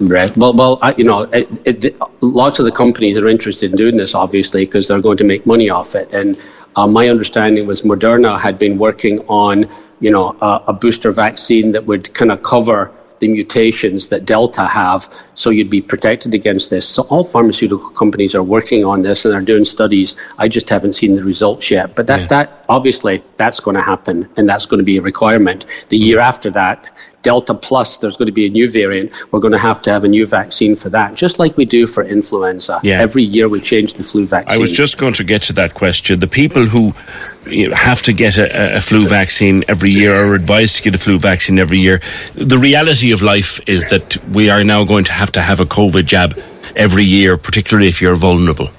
Right. 0.00 0.34
Well, 0.36 0.54
well, 0.54 0.78
I, 0.80 0.94
you 0.94 1.02
know, 1.02 1.22
it, 1.22 1.48
it, 1.84 1.98
lots 2.20 2.60
of 2.60 2.64
the 2.64 2.70
companies 2.70 3.18
are 3.18 3.26
interested 3.26 3.72
in 3.72 3.76
doing 3.76 3.96
this, 3.96 4.14
obviously, 4.14 4.64
because 4.64 4.86
they're 4.86 5.00
going 5.00 5.16
to 5.16 5.24
make 5.24 5.44
money 5.44 5.70
off 5.70 5.96
it. 5.96 6.12
And 6.12 6.40
uh, 6.78 6.86
my 6.86 7.08
understanding 7.08 7.66
was 7.66 7.82
Moderna 7.82 8.38
had 8.38 8.56
been 8.56 8.78
working 8.78 9.18
on, 9.26 9.68
you 9.98 10.12
know, 10.12 10.36
a, 10.40 10.62
a 10.68 10.72
booster 10.72 11.10
vaccine 11.10 11.72
that 11.72 11.86
would 11.86 12.14
kind 12.14 12.30
of 12.30 12.44
cover 12.44 12.92
the 13.18 13.26
mutations 13.26 14.10
that 14.10 14.24
Delta 14.24 14.64
have, 14.64 15.12
so 15.34 15.50
you'd 15.50 15.70
be 15.70 15.82
protected 15.82 16.34
against 16.34 16.70
this. 16.70 16.88
So 16.88 17.02
all 17.10 17.24
pharmaceutical 17.24 17.90
companies 17.90 18.36
are 18.36 18.44
working 18.44 18.84
on 18.84 19.02
this 19.02 19.24
and 19.24 19.34
are 19.34 19.42
doing 19.42 19.64
studies. 19.64 20.14
I 20.38 20.46
just 20.46 20.68
haven't 20.70 20.92
seen 20.92 21.16
the 21.16 21.24
results 21.24 21.68
yet. 21.68 21.96
But 21.96 22.06
that, 22.06 22.20
yeah. 22.20 22.26
that 22.28 22.64
obviously 22.68 23.24
that's 23.38 23.58
going 23.58 23.74
to 23.74 23.82
happen, 23.82 24.28
and 24.36 24.48
that's 24.48 24.66
going 24.66 24.78
to 24.78 24.84
be 24.84 24.98
a 24.98 25.02
requirement. 25.02 25.66
The 25.88 25.98
year 25.98 26.20
after 26.20 26.48
that, 26.52 26.92
Delta 27.22 27.54
Plus, 27.54 27.98
there's 27.98 28.16
going 28.16 28.26
to 28.26 28.32
be 28.32 28.46
a 28.46 28.48
new 28.48 28.70
variant. 28.70 29.12
We're 29.32 29.40
going 29.40 29.52
to 29.52 29.58
have 29.58 29.82
to 29.82 29.90
have 29.90 30.04
a 30.04 30.08
new 30.08 30.24
vaccine 30.24 30.76
for 30.76 30.88
that, 30.90 31.14
just 31.14 31.38
like 31.38 31.56
we 31.56 31.64
do 31.64 31.86
for 31.86 32.04
influenza. 32.04 32.80
Yeah. 32.82 33.00
Every 33.00 33.24
year 33.24 33.48
we 33.48 33.60
change 33.60 33.94
the 33.94 34.04
flu 34.04 34.24
vaccine. 34.24 34.56
I 34.56 34.60
was 34.60 34.72
just 34.72 34.98
going 34.98 35.14
to 35.14 35.24
get 35.24 35.42
to 35.44 35.52
that 35.54 35.74
question. 35.74 36.20
The 36.20 36.28
people 36.28 36.64
who 36.64 36.92
have 37.72 38.02
to 38.02 38.12
get 38.12 38.38
a, 38.38 38.76
a 38.76 38.80
flu 38.80 39.06
vaccine 39.06 39.64
every 39.68 39.90
year 39.90 40.14
are 40.14 40.34
advised 40.34 40.76
to 40.76 40.82
get 40.84 40.94
a 40.94 40.98
flu 40.98 41.18
vaccine 41.18 41.58
every 41.58 41.78
year. 41.78 42.00
The 42.34 42.58
reality 42.58 43.12
of 43.12 43.20
life 43.22 43.60
is 43.68 43.90
that 43.90 44.16
we 44.28 44.50
are 44.50 44.62
now 44.62 44.84
going 44.84 45.04
to 45.04 45.12
have 45.12 45.32
to 45.32 45.42
have 45.42 45.60
a 45.60 45.66
COVID 45.66 46.06
jab 46.06 46.38
every 46.76 47.04
year, 47.04 47.36
particularly 47.36 47.88
if 47.88 48.00
you're 48.00 48.14
vulnerable. 48.14 48.70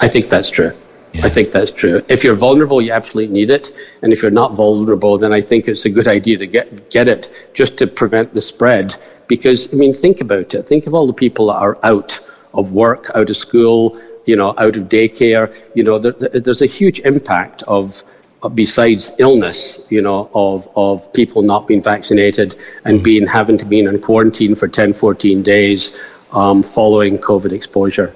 I 0.00 0.08
think 0.08 0.28
that's 0.28 0.50
true. 0.50 0.72
Yeah. 1.14 1.26
I 1.26 1.28
think 1.28 1.52
that's 1.52 1.70
true. 1.70 2.02
If 2.08 2.24
you're 2.24 2.34
vulnerable, 2.34 2.82
you 2.82 2.90
absolutely 2.90 3.32
need 3.32 3.50
it, 3.50 3.70
and 4.02 4.12
if 4.12 4.20
you're 4.20 4.32
not 4.32 4.56
vulnerable, 4.56 5.16
then 5.16 5.32
I 5.32 5.40
think 5.40 5.68
it's 5.68 5.84
a 5.84 5.90
good 5.90 6.08
idea 6.08 6.38
to 6.38 6.46
get 6.46 6.90
get 6.90 7.06
it 7.06 7.30
just 7.54 7.76
to 7.76 7.86
prevent 7.86 8.34
the 8.34 8.40
spread. 8.40 8.96
Because 9.28 9.72
I 9.72 9.76
mean, 9.76 9.94
think 9.94 10.20
about 10.20 10.54
it. 10.54 10.66
Think 10.66 10.88
of 10.88 10.94
all 10.94 11.06
the 11.06 11.12
people 11.12 11.46
that 11.46 11.54
are 11.56 11.78
out 11.84 12.18
of 12.52 12.72
work, 12.72 13.12
out 13.14 13.30
of 13.30 13.36
school, 13.36 13.96
you 14.26 14.34
know, 14.34 14.54
out 14.58 14.76
of 14.76 14.88
daycare. 14.88 15.54
You 15.76 15.84
know, 15.84 16.00
there, 16.00 16.12
there's 16.12 16.62
a 16.62 16.66
huge 16.66 16.98
impact 17.00 17.62
of 17.68 18.02
besides 18.48 19.12
illness, 19.18 19.80
you 19.90 20.02
know, 20.02 20.28
of, 20.34 20.68
of 20.76 21.12
people 21.12 21.42
not 21.42 21.66
being 21.66 21.80
vaccinated 21.80 22.56
and 22.84 23.00
mm. 23.00 23.04
being 23.04 23.26
having 23.26 23.56
to 23.58 23.64
be 23.64 23.78
in 23.78 23.98
quarantine 24.00 24.54
for 24.54 24.68
10, 24.68 24.92
14 24.92 25.42
days 25.42 25.92
um, 26.32 26.62
following 26.62 27.16
COVID 27.16 27.52
exposure. 27.52 28.14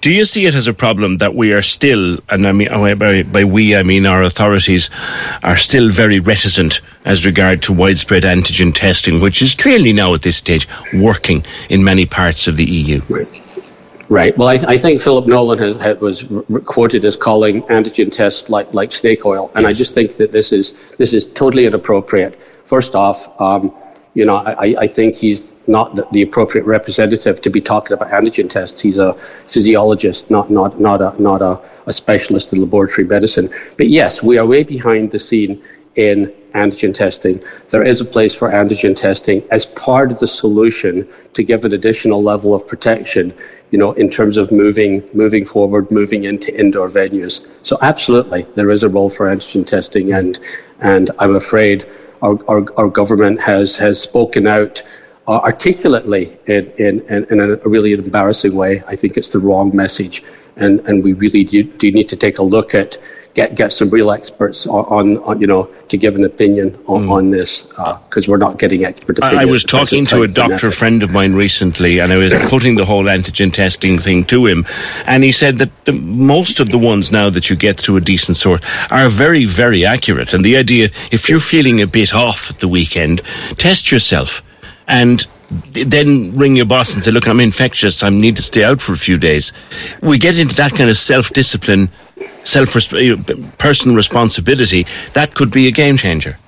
Do 0.00 0.12
you 0.12 0.24
see 0.24 0.46
it 0.46 0.54
as 0.54 0.68
a 0.68 0.74
problem 0.74 1.16
that 1.18 1.34
we 1.34 1.52
are 1.52 1.62
still, 1.62 2.18
and 2.28 2.46
I 2.46 2.52
mean 2.52 2.68
by, 2.98 3.22
by, 3.22 3.44
we 3.44 3.76
I 3.76 3.82
mean 3.82 4.06
our 4.06 4.22
authorities, 4.22 4.90
are 5.42 5.56
still 5.56 5.90
very 5.90 6.20
reticent 6.20 6.80
as 7.04 7.26
regard 7.26 7.62
to 7.62 7.72
widespread 7.72 8.22
antigen 8.22 8.74
testing, 8.74 9.20
which 9.20 9.42
is 9.42 9.54
clearly 9.54 9.92
now 9.92 10.14
at 10.14 10.22
this 10.22 10.36
stage 10.36 10.68
working 10.94 11.44
in 11.68 11.82
many 11.82 12.06
parts 12.06 12.46
of 12.46 12.56
the 12.56 12.64
EU? 12.64 13.00
Right. 13.08 13.28
Right. 14.10 14.38
Well, 14.38 14.48
I, 14.48 14.56
th- 14.56 14.68
I 14.68 14.78
think 14.78 15.02
Philip 15.02 15.26
Nolan 15.26 15.58
has, 15.58 15.76
has, 15.76 16.00
was 16.00 16.24
quoted 16.64 17.04
as 17.04 17.14
calling 17.14 17.62
antigen 17.64 18.10
tests 18.10 18.48
like, 18.48 18.72
like 18.72 18.90
snake 18.90 19.26
oil, 19.26 19.50
and 19.54 19.64
yes. 19.64 19.68
I 19.68 19.72
just 19.74 19.92
think 19.92 20.16
that 20.16 20.32
this 20.32 20.50
is 20.50 20.96
this 20.96 21.12
is 21.12 21.26
totally 21.26 21.66
inappropriate. 21.66 22.40
First 22.64 22.94
off, 22.94 23.28
um, 23.38 23.74
you 24.14 24.24
know, 24.24 24.36
I, 24.36 24.76
I 24.78 24.86
think 24.86 25.14
he's 25.14 25.52
not 25.68 25.94
the, 25.96 26.06
the, 26.12 26.22
appropriate 26.22 26.64
representative 26.64 27.40
to 27.42 27.50
be 27.50 27.60
talking 27.60 27.94
about 27.94 28.10
antigen 28.10 28.48
tests. 28.48 28.80
He's 28.80 28.98
a 28.98 29.14
physiologist, 29.14 30.30
not 30.30 30.50
not 30.50 30.80
not 30.80 31.00
a 31.00 31.14
not 31.20 31.42
a, 31.42 31.60
a 31.86 31.92
specialist 31.92 32.52
in 32.52 32.60
laboratory 32.60 33.06
medicine. 33.06 33.50
But 33.76 33.88
yes, 33.88 34.22
we 34.22 34.38
are 34.38 34.46
way 34.46 34.64
behind 34.64 35.10
the 35.10 35.18
scene 35.18 35.62
in 35.94 36.32
antigen 36.54 36.94
testing. 36.94 37.42
There 37.68 37.82
is 37.82 38.00
a 38.00 38.04
place 38.04 38.34
for 38.34 38.50
antigen 38.50 38.96
testing 38.96 39.42
as 39.50 39.66
part 39.66 40.10
of 40.10 40.18
the 40.18 40.28
solution 40.28 41.06
to 41.34 41.44
give 41.44 41.64
an 41.64 41.72
additional 41.72 42.22
level 42.22 42.54
of 42.54 42.66
protection 42.66 43.34
you 43.70 43.78
know, 43.78 43.92
in 43.92 44.08
terms 44.08 44.36
of 44.36 44.50
moving 44.50 45.08
moving 45.12 45.44
forward, 45.44 45.90
moving 45.90 46.24
into 46.24 46.58
indoor 46.58 46.88
venues. 46.88 47.46
So 47.62 47.76
absolutely, 47.82 48.46
there 48.54 48.70
is 48.70 48.82
a 48.82 48.88
role 48.88 49.10
for 49.10 49.26
antigen 49.26 49.66
testing, 49.66 50.12
and 50.12 50.38
and 50.80 51.10
I'm 51.18 51.36
afraid 51.36 51.84
our 52.22 52.38
our, 52.48 52.64
our 52.76 52.88
government 52.88 53.42
has 53.42 53.76
has 53.76 54.00
spoken 54.00 54.46
out. 54.46 54.82
Uh, 55.28 55.40
articulately 55.44 56.38
in, 56.46 56.72
in, 56.78 57.00
in, 57.28 57.38
a 57.38 57.56
really 57.68 57.92
embarrassing 57.92 58.54
way. 58.54 58.82
I 58.86 58.96
think 58.96 59.18
it's 59.18 59.30
the 59.30 59.38
wrong 59.38 59.76
message, 59.76 60.24
and, 60.56 60.80
and 60.88 61.04
we 61.04 61.12
really 61.12 61.44
do, 61.44 61.64
do 61.64 61.92
need 61.92 62.08
to 62.08 62.16
take 62.16 62.38
a 62.38 62.42
look 62.42 62.74
at 62.74 62.96
get 63.34 63.54
get 63.54 63.70
some 63.74 63.90
real 63.90 64.10
experts 64.10 64.66
on, 64.66 65.18
on 65.18 65.38
you 65.38 65.46
know 65.46 65.64
to 65.88 65.98
give 65.98 66.16
an 66.16 66.24
opinion 66.24 66.74
on, 66.86 67.02
mm. 67.02 67.10
on 67.10 67.28
this 67.28 67.64
because 67.64 68.26
uh, 68.26 68.32
we're 68.32 68.38
not 68.38 68.58
getting 68.58 68.86
expert 68.86 69.18
opinion. 69.18 69.38
I 69.38 69.44
was 69.44 69.64
talking 69.64 70.06
to 70.06 70.22
a 70.22 70.28
doctor 70.28 70.70
friend 70.70 71.02
of 71.02 71.12
mine 71.12 71.34
recently, 71.34 71.98
and 71.98 72.10
I 72.10 72.16
was 72.16 72.34
putting 72.48 72.76
the 72.76 72.86
whole 72.86 73.04
antigen 73.04 73.52
testing 73.52 73.98
thing 73.98 74.24
to 74.32 74.46
him, 74.46 74.64
and 75.06 75.22
he 75.22 75.32
said 75.32 75.58
that 75.58 75.84
the, 75.84 75.92
most 75.92 76.58
of 76.58 76.70
the 76.70 76.78
ones 76.78 77.12
now 77.12 77.28
that 77.28 77.50
you 77.50 77.56
get 77.56 77.76
through 77.76 77.96
a 77.96 78.00
decent 78.00 78.38
source 78.38 78.62
are 78.90 79.10
very 79.10 79.44
very 79.44 79.84
accurate. 79.84 80.32
And 80.32 80.42
the 80.42 80.56
idea, 80.56 80.88
if 81.12 81.28
you're 81.28 81.38
feeling 81.38 81.82
a 81.82 81.86
bit 81.86 82.14
off 82.14 82.48
at 82.48 82.60
the 82.60 82.68
weekend, 82.68 83.20
test 83.58 83.92
yourself 83.92 84.42
and 84.88 85.24
then 85.72 86.36
ring 86.36 86.56
your 86.56 86.66
boss 86.66 86.94
and 86.94 87.02
say, 87.02 87.10
look, 87.10 87.28
I'm 87.28 87.40
infectious. 87.40 88.02
I 88.02 88.10
need 88.10 88.36
to 88.36 88.42
stay 88.42 88.64
out 88.64 88.80
for 88.80 88.92
a 88.92 88.96
few 88.96 89.16
days. 89.16 89.52
We 90.02 90.18
get 90.18 90.38
into 90.38 90.54
that 90.56 90.72
kind 90.72 90.90
of 90.90 90.96
self 90.96 91.30
discipline 91.30 91.90
self 92.44 92.72
personal 93.58 93.96
responsibility, 93.96 94.86
that 95.12 95.34
could 95.34 95.50
be 95.50 95.68
a 95.68 95.70
game 95.70 95.96
changer. 95.96 96.38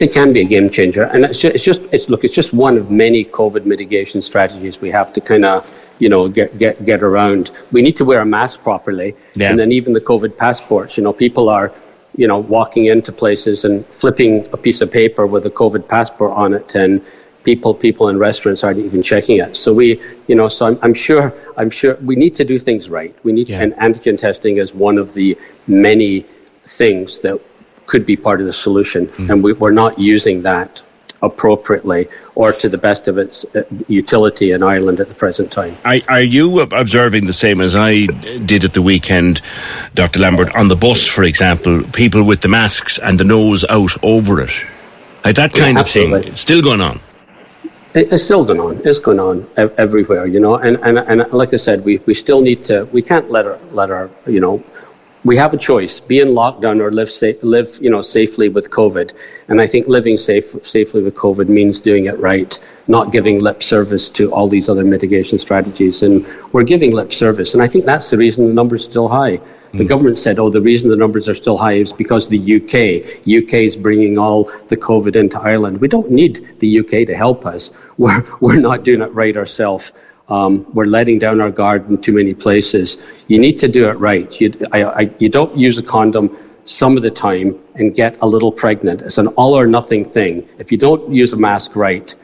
It 0.00 0.12
can 0.12 0.32
be 0.32 0.40
a 0.40 0.44
game 0.44 0.70
changer, 0.70 1.04
and 1.04 1.24
it's 1.24 1.38
just, 1.38 1.54
it's 1.54 1.64
just 1.64 1.82
it's 1.92 2.08
look, 2.08 2.24
it's 2.24 2.34
just 2.34 2.52
one 2.52 2.76
of 2.76 2.90
many 2.90 3.24
COVID 3.24 3.64
mitigation 3.64 4.22
strategies 4.22 4.80
we 4.80 4.90
have 4.90 5.12
to 5.12 5.20
kind 5.20 5.44
of 5.44 5.72
you 6.00 6.08
know 6.08 6.28
get 6.28 6.58
get 6.58 6.84
get 6.84 7.02
around. 7.02 7.52
We 7.70 7.80
need 7.80 7.96
to 7.96 8.04
wear 8.04 8.20
a 8.20 8.26
mask 8.26 8.62
properly, 8.62 9.14
yeah. 9.36 9.50
and 9.50 9.58
then 9.58 9.70
even 9.70 9.92
the 9.92 10.00
COVID 10.00 10.36
passports. 10.36 10.96
You 10.96 11.04
know, 11.04 11.12
people 11.12 11.48
are 11.48 11.72
you 12.16 12.26
know 12.26 12.38
walking 12.40 12.86
into 12.86 13.12
places 13.12 13.64
and 13.64 13.86
flipping 13.86 14.44
a 14.52 14.56
piece 14.56 14.80
of 14.80 14.90
paper 14.90 15.26
with 15.28 15.46
a 15.46 15.50
COVID 15.50 15.88
passport 15.88 16.32
on 16.32 16.54
it, 16.54 16.74
and 16.74 17.00
people 17.44 17.74
people 17.74 18.08
in 18.08 18.18
restaurants 18.18 18.64
aren't 18.64 18.78
even 18.78 19.02
checking 19.02 19.38
it. 19.38 19.56
So 19.56 19.72
we, 19.72 20.02
you 20.26 20.34
know, 20.34 20.48
so 20.48 20.66
I'm, 20.66 20.78
I'm 20.82 20.94
sure 20.94 21.32
I'm 21.56 21.70
sure 21.70 21.96
we 21.96 22.16
need 22.16 22.34
to 22.36 22.44
do 22.44 22.58
things 22.58 22.88
right. 22.88 23.14
We 23.22 23.32
need 23.32 23.48
yeah. 23.48 23.62
and 23.62 23.74
antigen 23.74 24.18
testing 24.18 24.56
is 24.56 24.74
one 24.74 24.98
of 24.98 25.14
the 25.14 25.38
many 25.66 26.26
things 26.64 27.20
that 27.20 27.40
could 27.86 28.06
be 28.06 28.16
part 28.16 28.40
of 28.40 28.46
the 28.46 28.52
solution, 28.52 29.06
mm. 29.06 29.30
and 29.30 29.44
we, 29.44 29.52
we're 29.52 29.70
not 29.70 29.98
using 29.98 30.42
that 30.42 30.82
appropriately 31.22 32.06
or 32.34 32.52
to 32.52 32.68
the 32.68 32.76
best 32.76 33.08
of 33.08 33.16
its 33.16 33.46
uh, 33.54 33.62
utility 33.88 34.50
in 34.50 34.62
Ireland 34.62 35.00
at 35.00 35.08
the 35.08 35.14
present 35.14 35.50
time. 35.50 35.74
Are, 35.82 35.96
are, 36.08 36.20
you 36.20 36.60
observing 36.60 37.24
the 37.24 37.32
same 37.32 37.62
as 37.62 37.74
I 37.74 38.04
did 38.04 38.64
at 38.64 38.74
the 38.74 38.82
weekend, 38.82 39.40
Dr. 39.94 40.20
Lambert, 40.20 40.54
on 40.54 40.68
the 40.68 40.76
bus, 40.76 41.06
for 41.06 41.24
example, 41.24 41.82
people 41.94 42.24
with 42.24 42.42
the 42.42 42.48
masks 42.48 42.98
and 42.98 43.18
the 43.18 43.24
nose 43.24 43.64
out 43.64 43.92
over 44.02 44.42
it? 44.42 44.52
Like 45.24 45.36
that 45.36 45.54
kind 45.54 45.76
yeah, 45.76 45.80
of 45.80 45.88
thing, 45.88 46.12
it's 46.12 46.42
still 46.42 46.60
going 46.60 46.82
on 46.82 47.00
it's 47.94 48.24
still 48.24 48.44
going 48.44 48.60
on. 48.60 48.80
It's 48.84 48.98
going 48.98 49.20
on 49.20 49.48
everywhere, 49.56 50.26
you 50.26 50.40
know. 50.40 50.56
And, 50.56 50.78
and, 50.82 50.98
and 50.98 51.32
like 51.32 51.54
I 51.54 51.56
said, 51.58 51.84
we, 51.84 51.98
we 52.06 52.14
still 52.14 52.40
need 52.40 52.64
to. 52.64 52.84
We 52.86 53.02
can't 53.02 53.30
let 53.30 53.46
our 53.46 53.58
let 53.72 53.90
our 53.90 54.10
you 54.26 54.40
know. 54.40 54.62
We 55.24 55.38
have 55.38 55.54
a 55.54 55.56
choice: 55.56 56.00
be 56.00 56.20
in 56.20 56.28
lockdown 56.28 56.80
or 56.80 56.92
live 56.92 57.08
safe, 57.08 57.42
live 57.42 57.78
you 57.80 57.90
know 57.90 58.02
safely 58.02 58.50
with 58.50 58.70
COVID. 58.70 59.14
And 59.48 59.60
I 59.60 59.66
think 59.66 59.88
living 59.88 60.18
safe 60.18 60.54
safely 60.62 61.02
with 61.02 61.14
COVID 61.14 61.48
means 61.48 61.80
doing 61.80 62.04
it 62.04 62.18
right, 62.18 62.58
not 62.88 63.10
giving 63.10 63.40
lip 63.40 63.62
service 63.62 64.10
to 64.10 64.32
all 64.32 64.48
these 64.48 64.68
other 64.68 64.84
mitigation 64.84 65.38
strategies. 65.38 66.02
And 66.02 66.26
we're 66.52 66.64
giving 66.64 66.92
lip 66.92 67.12
service, 67.12 67.54
and 67.54 67.62
I 67.62 67.68
think 67.68 67.86
that's 67.86 68.10
the 68.10 68.18
reason 68.18 68.48
the 68.48 68.54
numbers 68.54 68.86
are 68.86 68.90
still 68.90 69.08
high. 69.08 69.40
The 69.74 69.84
mm. 69.84 69.88
government 69.88 70.18
said, 70.18 70.38
oh, 70.38 70.50
the 70.50 70.60
reason 70.60 70.88
the 70.90 70.96
numbers 70.96 71.28
are 71.28 71.34
still 71.34 71.56
high 71.56 71.72
is 71.72 71.92
because 71.92 72.28
the 72.28 72.38
UK. 72.38 73.04
UK 73.26 73.54
is 73.54 73.76
bringing 73.76 74.18
all 74.18 74.44
the 74.68 74.76
COVID 74.76 75.16
into 75.16 75.40
Ireland. 75.40 75.80
We 75.80 75.88
don't 75.88 76.12
need 76.12 76.60
the 76.60 76.78
UK 76.78 77.06
to 77.08 77.16
help 77.16 77.44
us. 77.44 77.72
We're, 77.96 78.24
we're 78.40 78.60
not 78.60 78.82
doing 78.82 79.02
it 79.02 79.12
right 79.14 79.36
ourselves. 79.36 79.92
Um, 80.28 80.66
we're 80.72 80.86
letting 80.86 81.18
down 81.18 81.40
our 81.40 81.50
guard 81.50 81.88
in 81.90 82.00
too 82.00 82.12
many 82.12 82.34
places. 82.34 82.96
You 83.28 83.38
need 83.38 83.58
to 83.58 83.68
do 83.68 83.88
it 83.88 83.94
right. 83.94 84.40
You, 84.40 84.54
I, 84.72 84.84
I, 84.84 85.00
you 85.18 85.28
don't 85.28 85.56
use 85.56 85.76
a 85.76 85.82
condom 85.82 86.36
some 86.64 86.96
of 86.96 87.02
the 87.02 87.10
time 87.10 87.58
and 87.74 87.94
get 87.94 88.16
a 88.22 88.26
little 88.26 88.50
pregnant. 88.50 89.02
It's 89.02 89.18
an 89.18 89.28
all 89.28 89.54
or 89.54 89.66
nothing 89.66 90.04
thing. 90.04 90.48
If 90.58 90.72
you 90.72 90.78
don't 90.78 91.12
use 91.12 91.32
a 91.34 91.36
mask 91.36 91.76
right, 91.76 92.14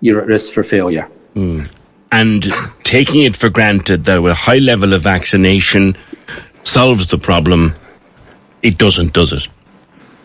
you're 0.00 0.20
at 0.20 0.28
risk 0.28 0.52
for 0.52 0.62
failure. 0.62 1.10
Mm. 1.34 1.74
And 2.12 2.46
taking 2.84 3.22
it 3.22 3.34
for 3.34 3.50
granted 3.50 4.04
that 4.04 4.18
a 4.24 4.34
high 4.34 4.58
level 4.58 4.92
of 4.92 5.02
vaccination, 5.02 5.96
solves 6.68 7.08
the 7.08 7.18
problem, 7.18 7.74
it 8.62 8.78
doesn't, 8.78 9.12
does 9.12 9.32
it? 9.32 9.48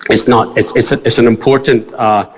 It's 0.10 0.28
not. 0.28 0.58
It's, 0.58 0.75
it's, 0.75 0.92
a, 0.92 1.02
it's 1.04 1.18
an 1.18 1.28
important 1.28 1.94
uh, 1.94 2.30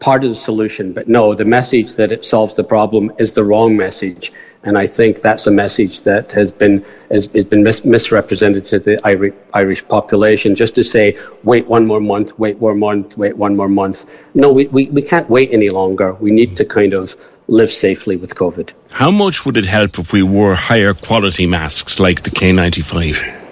part 0.00 0.22
of 0.24 0.30
the 0.30 0.36
solution, 0.36 0.92
but 0.92 1.08
no, 1.08 1.34
the 1.34 1.44
message 1.44 1.96
that 1.96 2.12
it 2.12 2.24
solves 2.24 2.54
the 2.54 2.64
problem 2.64 3.12
is 3.18 3.32
the 3.32 3.44
wrong 3.44 3.76
message. 3.76 4.32
And 4.62 4.76
I 4.76 4.86
think 4.86 5.20
that's 5.20 5.46
a 5.46 5.50
message 5.50 6.02
that 6.02 6.32
has 6.32 6.50
been 6.50 6.84
has, 7.10 7.26
has 7.26 7.44
been 7.44 7.62
mis- 7.62 7.84
misrepresented 7.84 8.64
to 8.66 8.78
the 8.78 9.00
Irish, 9.04 9.34
Irish 9.54 9.86
population. 9.86 10.54
Just 10.54 10.74
to 10.74 10.84
say, 10.84 11.16
wait 11.44 11.66
one 11.66 11.86
more 11.86 12.00
month, 12.00 12.38
wait 12.38 12.58
one 12.58 12.78
month, 12.78 13.16
wait 13.16 13.36
one 13.36 13.56
more 13.56 13.68
month. 13.68 14.04
No, 14.34 14.52
we, 14.52 14.66
we, 14.66 14.86
we 14.86 15.02
can't 15.02 15.28
wait 15.30 15.52
any 15.52 15.70
longer. 15.70 16.14
We 16.14 16.30
need 16.32 16.56
to 16.56 16.64
kind 16.64 16.92
of 16.92 17.16
live 17.46 17.70
safely 17.70 18.16
with 18.16 18.34
COVID. 18.34 18.72
How 18.90 19.10
much 19.10 19.46
would 19.46 19.56
it 19.56 19.66
help 19.66 19.98
if 19.98 20.12
we 20.12 20.22
wore 20.22 20.54
higher 20.54 20.92
quality 20.92 21.46
masks 21.46 21.98
like 21.98 22.22
the 22.22 22.30
K95? 22.30 23.47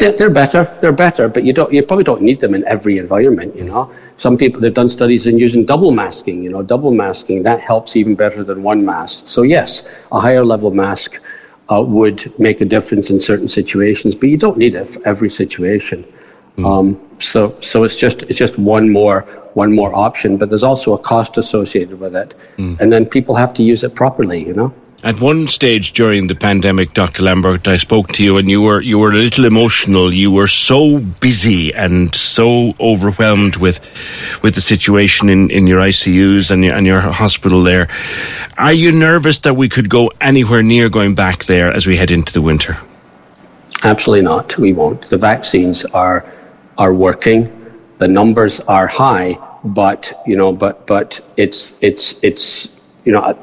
They're, 0.00 0.12
they're, 0.12 0.30
better. 0.30 0.76
They're 0.80 0.92
better, 0.92 1.28
but 1.28 1.44
you 1.44 1.52
don't. 1.52 1.72
You 1.72 1.82
probably 1.82 2.04
don't 2.04 2.22
need 2.22 2.40
them 2.40 2.54
in 2.54 2.66
every 2.66 2.98
environment. 2.98 3.54
You 3.54 3.64
know, 3.64 3.92
some 4.16 4.36
people 4.36 4.60
they've 4.60 4.74
done 4.74 4.88
studies 4.88 5.26
in 5.26 5.38
using 5.38 5.64
double 5.64 5.92
masking. 5.92 6.42
You 6.42 6.50
know, 6.50 6.62
double 6.62 6.92
masking 6.92 7.42
that 7.42 7.60
helps 7.60 7.96
even 7.96 8.14
better 8.14 8.42
than 8.42 8.62
one 8.62 8.84
mask. 8.84 9.26
So 9.28 9.42
yes, 9.42 9.84
a 10.10 10.18
higher 10.18 10.44
level 10.44 10.70
mask 10.70 11.20
uh, 11.70 11.82
would 11.82 12.38
make 12.38 12.60
a 12.60 12.64
difference 12.64 13.10
in 13.10 13.20
certain 13.20 13.48
situations, 13.48 14.14
but 14.14 14.28
you 14.30 14.38
don't 14.38 14.56
need 14.56 14.74
it 14.74 14.86
for 14.86 15.06
every 15.06 15.30
situation. 15.30 16.04
Mm. 16.56 16.66
Um, 16.66 17.18
so 17.20 17.56
so 17.60 17.84
it's 17.84 17.96
just 17.96 18.22
it's 18.24 18.38
just 18.38 18.58
one 18.58 18.90
more 18.90 19.20
one 19.54 19.72
more 19.72 19.94
option, 19.94 20.36
but 20.36 20.48
there's 20.48 20.64
also 20.64 20.94
a 20.94 20.98
cost 20.98 21.38
associated 21.38 22.00
with 22.00 22.16
it, 22.16 22.34
mm. 22.56 22.80
and 22.80 22.92
then 22.92 23.06
people 23.06 23.34
have 23.34 23.52
to 23.54 23.62
use 23.62 23.84
it 23.84 23.94
properly. 23.94 24.44
You 24.44 24.54
know. 24.54 24.74
At 25.02 25.18
one 25.18 25.48
stage 25.48 25.92
during 25.92 26.26
the 26.26 26.34
pandemic, 26.34 26.92
Dr. 26.92 27.22
Lambert, 27.22 27.66
I 27.66 27.78
spoke 27.78 28.08
to 28.12 28.24
you 28.24 28.36
and 28.36 28.50
you 28.50 28.60
were 28.60 28.82
you 28.82 28.98
were 28.98 29.12
a 29.12 29.16
little 29.16 29.46
emotional. 29.46 30.12
You 30.12 30.30
were 30.30 30.46
so 30.46 31.00
busy 31.00 31.72
and 31.72 32.14
so 32.14 32.74
overwhelmed 32.78 33.56
with 33.56 33.80
with 34.42 34.54
the 34.56 34.60
situation 34.60 35.30
in, 35.30 35.50
in 35.50 35.66
your 35.66 35.80
ICUs 35.80 36.50
and 36.50 36.62
your, 36.62 36.74
and 36.74 36.86
your 36.86 37.00
hospital 37.00 37.62
there. 37.62 37.88
Are 38.58 38.74
you 38.74 38.92
nervous 38.92 39.38
that 39.40 39.54
we 39.54 39.70
could 39.70 39.88
go 39.88 40.12
anywhere 40.20 40.62
near 40.62 40.90
going 40.90 41.14
back 41.14 41.44
there 41.46 41.72
as 41.72 41.86
we 41.86 41.96
head 41.96 42.10
into 42.10 42.34
the 42.34 42.42
winter? 42.42 42.76
Absolutely 43.82 44.24
not. 44.24 44.58
We 44.58 44.74
won't. 44.74 45.00
The 45.00 45.16
vaccines 45.16 45.86
are 45.86 46.30
are 46.76 46.92
working. 46.92 47.48
The 47.96 48.08
numbers 48.08 48.60
are 48.60 48.86
high, 48.86 49.38
but 49.64 50.12
you 50.26 50.36
know, 50.36 50.52
but 50.52 50.86
but 50.86 51.20
it's 51.38 51.72
it's 51.80 52.16
it's 52.20 52.68
you 53.06 53.12
know, 53.12 53.34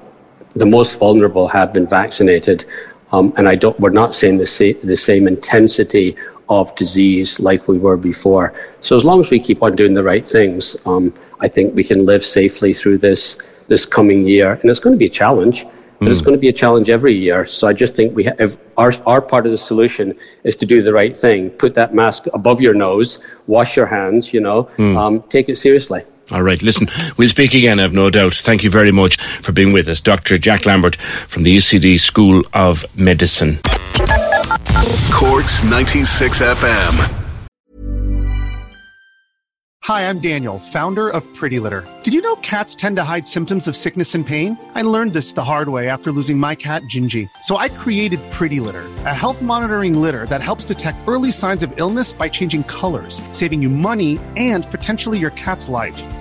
the 0.56 0.66
most 0.66 1.00
vulnerable 1.00 1.48
have 1.48 1.74
been 1.74 1.88
vaccinated, 1.88 2.66
um, 3.12 3.34
and 3.38 3.48
I 3.48 3.56
don't. 3.56 3.80
We're 3.80 3.90
not 3.90 4.16
seeing 4.16 4.38
the 4.38 4.46
same 4.46 4.78
the 4.82 4.98
same 4.98 5.28
intensity 5.28 6.16
of 6.50 6.74
disease 6.76 7.40
like 7.40 7.68
we 7.68 7.78
were 7.78 7.98
before. 7.98 8.54
So 8.82 8.96
as 8.96 9.04
long 9.04 9.20
as 9.20 9.30
we 9.30 9.40
keep 9.40 9.62
on 9.62 9.74
doing 9.74 9.94
the 9.94 10.04
right 10.04 10.28
things, 10.28 10.78
um, 10.86 11.14
I 11.40 11.48
think 11.48 11.76
we 11.76 11.84
can 11.84 12.06
live 12.06 12.24
safely 12.24 12.74
through 12.74 13.00
this 13.00 13.38
this 13.68 13.86
coming 13.86 14.28
year. 14.28 14.54
And 14.54 14.70
it's 14.70 14.80
going 14.80 14.96
to 14.96 15.00
be 15.00 15.06
a 15.06 15.10
challenge, 15.10 15.66
but 16.00 16.08
mm. 16.08 16.12
it's 16.12 16.20
hmm. 16.20 16.26
going 16.26 16.38
to 16.38 16.42
be 16.42 16.48
a 16.48 16.54
challenge 16.54 16.90
every 16.90 17.14
year. 17.14 17.46
So 17.46 17.68
I 17.68 17.74
just 17.74 17.96
think 17.96 18.16
we 18.16 18.24
have 18.24 18.58
our 18.78 18.94
our 19.06 19.22
part 19.22 19.46
of 19.46 19.52
the 19.52 19.58
solution 19.58 20.18
is 20.44 20.56
to 20.58 20.66
do 20.66 20.82
the 20.82 20.94
right 20.94 21.16
thing. 21.16 21.50
Put 21.50 21.76
that 21.76 21.94
mask 21.94 22.28
above 22.34 22.62
your 22.62 22.74
nose, 22.74 23.20
wash 23.48 23.76
your 23.76 23.88
hands. 23.88 24.34
You 24.34 24.42
know, 24.42 24.64
mm. 24.78 24.98
um, 24.98 25.24
take 25.24 25.50
it 25.50 25.58
seriously. 25.58 26.04
All 26.32 26.44
right, 26.44 26.62
listen, 26.62 26.88
we'll 27.18 27.30
speak 27.30 27.54
again, 27.54 27.80
I've 27.80 27.94
no 27.94 28.10
doubt. 28.10 28.34
Thank 28.34 28.64
you 28.64 28.70
very 28.70 28.92
much 28.92 29.18
for 29.42 29.54
being 29.54 29.72
with 29.72 29.88
us. 29.88 30.02
Dr. 30.02 30.38
Jack 30.38 30.66
Lambert 30.66 30.98
from 30.98 31.44
the 31.44 31.56
UCD 31.56 32.00
School 32.00 32.44
of 32.54 32.86
Medicine. 32.98 33.60
Corks 35.12 35.64
96 35.64 36.42
FM. 36.42 37.24
Hi, 39.88 40.10
I'm 40.10 40.20
Daniel, 40.20 40.60
founder 40.60 41.08
of 41.08 41.24
Pretty 41.34 41.62
Litter. 41.62 41.88
Did 42.04 42.14
you 42.14 42.22
know 42.22 42.36
cats 42.38 42.76
tend 42.76 42.98
to 42.98 43.06
hide 43.06 43.26
symptoms 43.26 43.70
of 43.70 43.76
sickness 43.78 44.14
and 44.14 44.28
pain? 44.28 44.58
I 44.76 44.82
learned 44.82 45.14
this 45.14 45.32
the 45.32 45.46
hard 45.46 45.70
way 45.70 45.88
after 45.88 46.12
losing 46.12 46.38
my 46.38 46.56
cat, 46.56 46.82
Gingy. 46.94 47.30
So 47.44 47.56
I 47.56 47.70
created 47.70 48.20
Pretty 48.30 48.60
Litter, 48.60 48.84
a 49.06 49.16
health 49.16 49.42
monitoring 49.42 50.02
litter 50.02 50.26
that 50.26 50.44
helps 50.44 50.66
detect 50.66 50.98
early 51.08 51.32
signs 51.32 51.64
of 51.64 51.72
illness 51.80 52.12
by 52.12 52.28
changing 52.28 52.66
colors, 52.66 53.22
saving 53.32 53.62
you 53.62 53.70
money 53.70 54.20
and 54.36 54.70
potentially 54.72 55.20
your 55.20 55.32
cat's 55.32 55.70
life. 55.70 56.04